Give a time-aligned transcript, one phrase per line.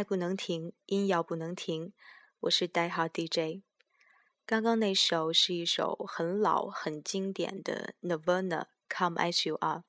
[0.00, 1.92] 爱不能停，音要不能停。
[2.40, 3.60] 我是 Die Hard DJ。
[4.46, 9.84] 刚刚那首是一首很老、很经典的 Nirvana Come As You Are。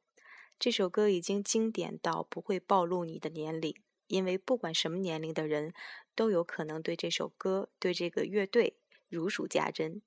[0.59, 3.73] 这首歌已经经典到不会暴露你的年龄，
[4.07, 5.73] 因为不管什么年龄的人
[6.13, 8.75] 都有可能对这首歌、对这个乐队
[9.07, 10.01] 如数家珍。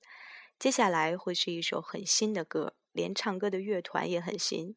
[0.58, 4.76] 接下来会是一首很新的歌，连唱歌的乐团也很新。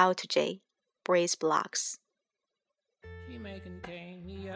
[0.00, 0.62] Out J
[1.04, 1.96] Brace Blocks。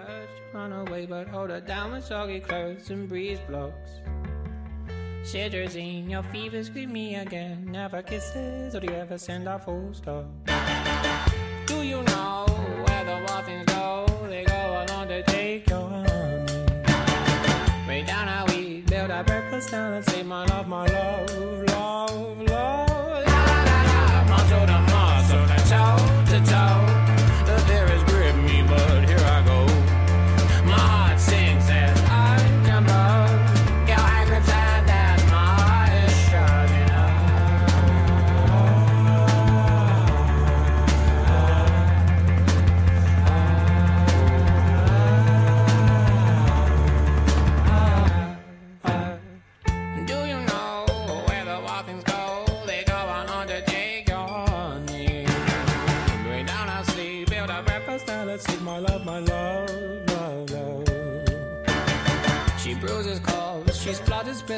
[0.09, 3.91] Urge to run away, but hold her down with soggy clothes and breeze blocks.
[5.23, 7.69] Cetirizine, your fevers greet me again.
[7.71, 10.27] Never kisses, or do you ever send a full stop?
[11.67, 12.47] Do you know
[12.87, 14.27] where the wild go?
[14.29, 16.09] They go along to take your honey.
[17.87, 21.31] Way down how we build our breakfast down and say, My love, my love,
[21.69, 23.27] love, love.
[23.27, 27.08] La la la la, muscle to muscle, to toe to toe.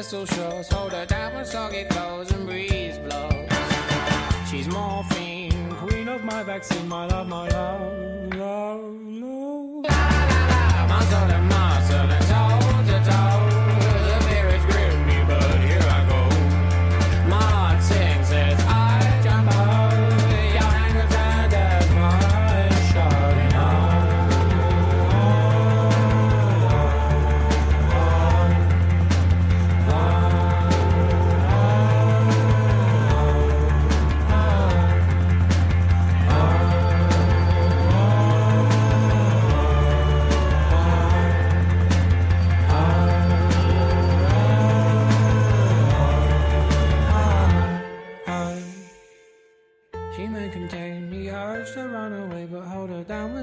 [0.01, 0.73] Pistol shots.
[0.73, 3.47] Hold her down with soggy clothes and breeze blows.
[4.49, 9.40] She's morphine, queen of my vaccine, my love, my love, love, love.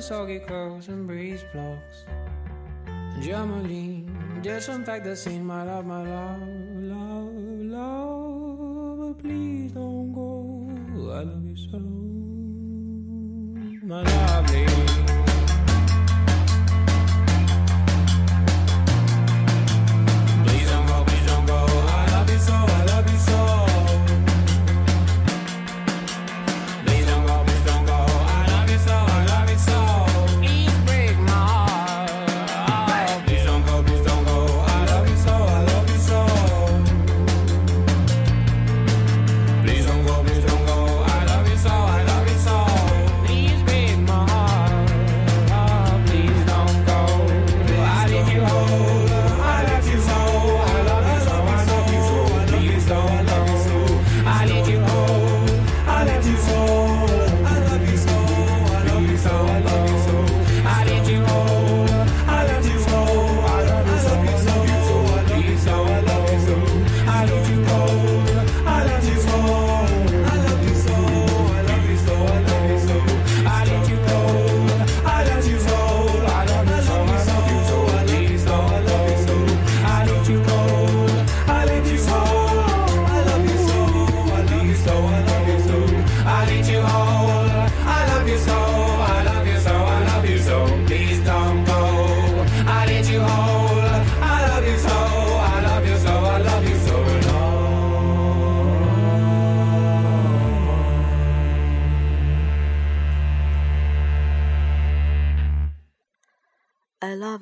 [0.00, 2.04] Soggy clothes and breeze blocks.
[3.20, 6.42] Germaline, disinfect the scene, my love, my love,
[6.76, 7.34] love,
[7.76, 8.98] love.
[8.98, 10.70] But please don't go.
[11.12, 11.78] I love you so,
[13.86, 14.87] my lovely.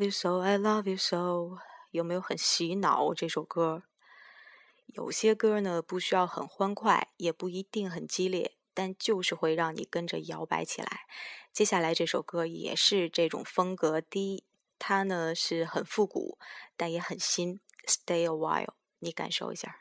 [0.06, 1.58] You so, I love you so，
[1.90, 3.82] 有没有很洗脑这首歌？
[4.86, 11.00] 有些歌呢不需要很欢快，也不一定很激烈，但就是会让你跟着摇摆起来。
[11.52, 14.44] 接下来这首歌也是这种风格，第一，
[14.78, 16.38] 它呢是很复古，
[16.76, 17.58] 但也很新。
[17.86, 19.76] Stay a while，你感受一下。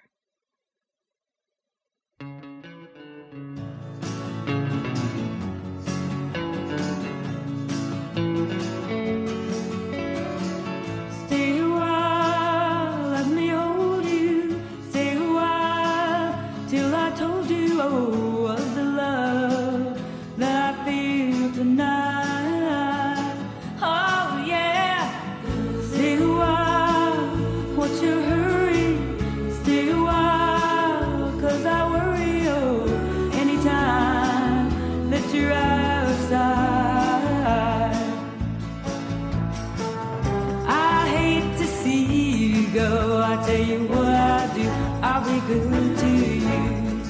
[43.78, 44.70] do what I do,
[45.02, 47.04] I'll be good to you.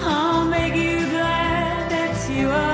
[0.00, 2.71] I'll make you glad that you are.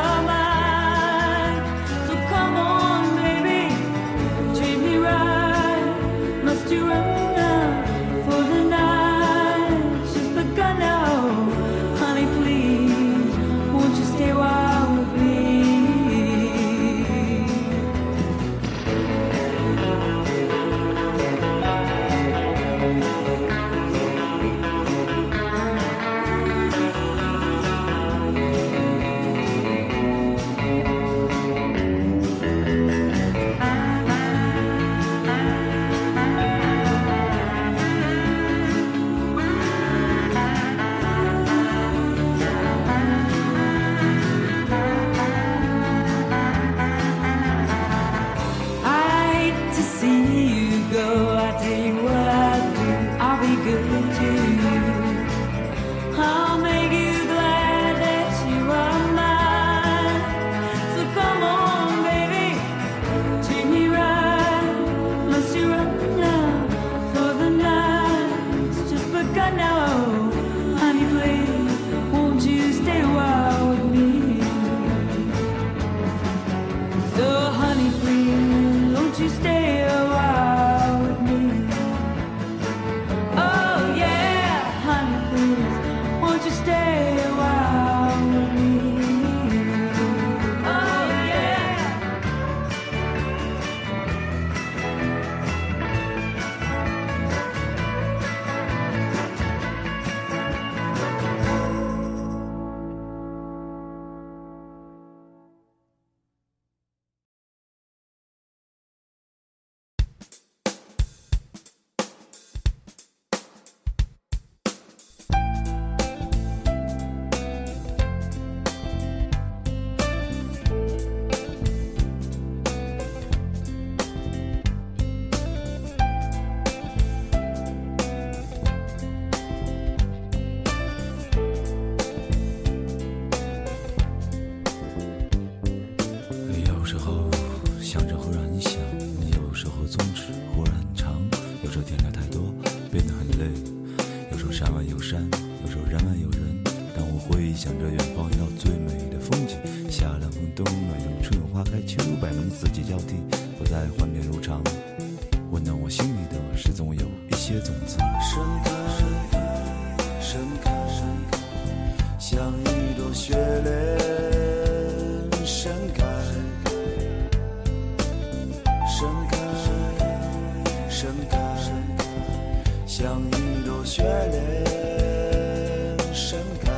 [172.98, 176.72] 像一朵雪莲盛开。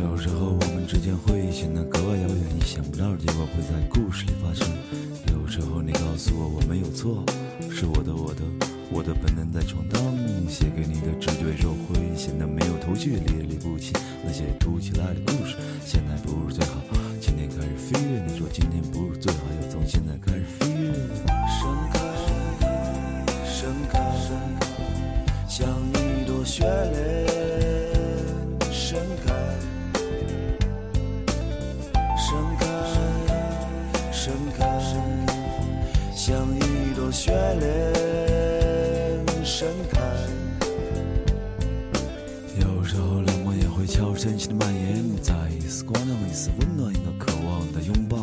[0.00, 4.66] 有时候我们之间会显得格外遥远，意想不到的结果会在故事里发生。
[5.34, 7.22] 有时候你告诉我我没有错，
[7.70, 8.40] 是我的我的
[8.90, 10.00] 我的本能在闯荡。
[10.48, 13.92] 写给你的纸对手会显得没有头绪，列立不起
[14.24, 15.54] 那些突起来的故事。
[15.84, 16.80] 现在不是最好，
[17.20, 18.24] 今天开始飞跃。
[18.26, 20.94] 你说今天不是最好，要从现在开始飞跃。
[21.60, 22.00] 盛开，
[23.90, 24.00] 开，
[25.48, 27.26] 像一朵雪莲
[28.70, 29.32] 盛开。
[32.16, 32.66] 盛开，
[34.12, 34.62] 盛开，
[36.14, 37.64] 像一朵雪莲
[39.44, 39.98] 盛开。
[42.60, 48.18] 有时候冷漠也会悄无声息的蔓延，再一丝光亮，一丝温暖，一个渴望的拥抱。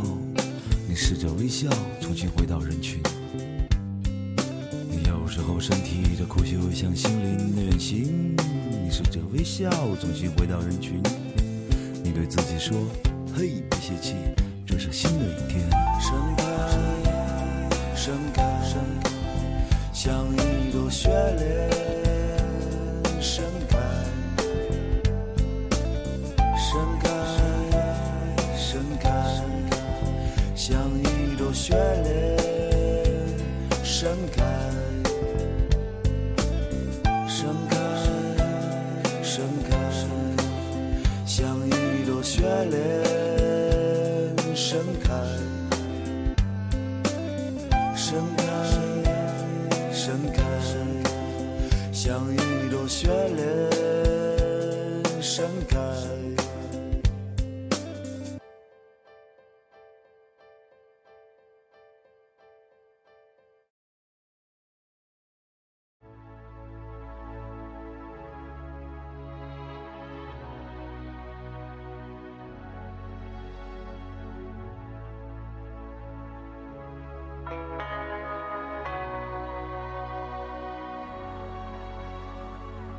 [0.87, 3.01] 你试着微笑，重新回到人群。
[5.37, 8.35] 时候身体的哭泣会像心灵的远行，
[8.83, 9.69] 你试着微笑，
[10.01, 10.99] 重新回到人群。
[12.03, 12.75] 你对自己说
[13.37, 14.15] ：“嘿，别泄气，
[14.65, 15.69] 这是新的一天。”
[16.01, 16.43] 盛开，
[17.95, 19.11] 盛开，盛开，
[19.93, 21.69] 像一朵雪莲
[23.21, 23.77] 盛开。
[26.57, 27.09] 盛开，
[28.57, 29.07] 盛开，
[30.55, 32.35] 像一朵雪莲
[33.83, 34.43] 盛开。
[37.39, 37.77] 盛开，
[39.21, 39.77] 盛开，
[41.23, 41.69] 像一
[42.07, 42.41] 朵雪
[42.71, 42.75] 莲
[44.55, 45.13] 盛开。
[47.95, 48.41] 盛开，
[49.93, 50.41] 盛开，
[51.91, 52.35] 像一
[52.71, 53.39] 朵雪莲
[55.21, 55.66] 盛开。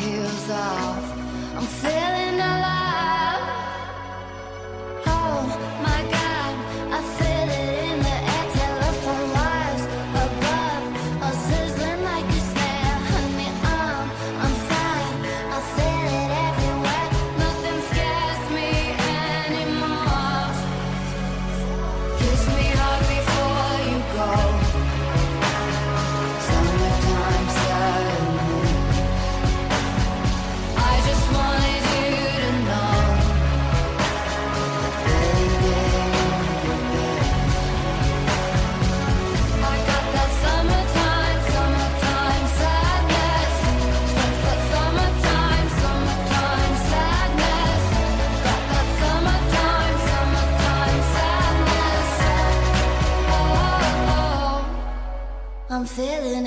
[0.00, 1.12] Heels off,
[1.56, 2.19] I'm feeling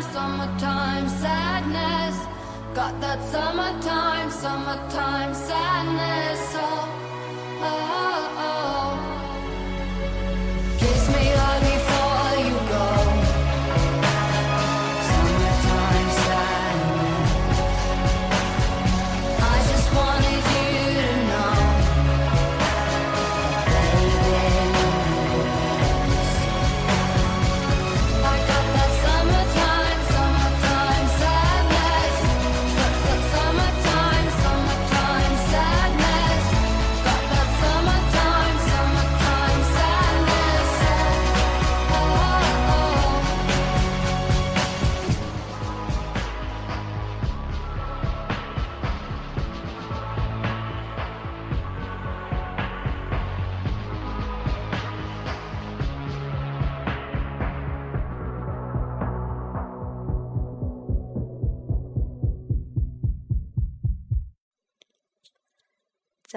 [0.00, 2.16] Summertime, summertime sadness.
[2.72, 6.54] Got that summertime, summertime sadness.
[6.54, 6.88] Oh,
[7.62, 8.97] oh, oh.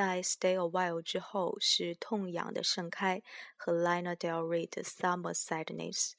[0.01, 3.19] 在《Stay a While》之后是《痛痒的盛开》
[3.55, 6.09] 和 Lana Del Rey 的《Summer Sadness》。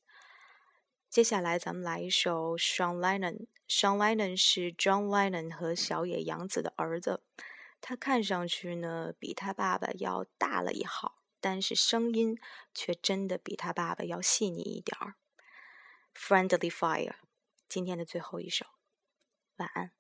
[1.11, 3.49] 接下来咱们来一首 Sean Lennon。
[3.69, 7.25] Sean Lennon 是 John Lennon 和小野洋子的儿子，
[7.81, 12.39] 他看上去呢比他爸爸要大了一号，但是声音
[12.73, 15.17] 却真的比他爸爸要细腻一点儿。
[16.15, 17.17] Friendly Fire，
[17.69, 18.65] 今天的最后一首，
[19.57, 19.91] 晚安。